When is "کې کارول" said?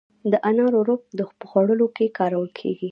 1.95-2.49